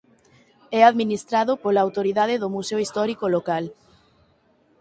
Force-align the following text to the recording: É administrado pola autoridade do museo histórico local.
É 0.79 0.81
administrado 0.83 1.53
pola 1.63 1.83
autoridade 1.85 2.35
do 2.41 2.47
museo 2.55 2.79
histórico 2.85 3.25
local. 3.35 3.63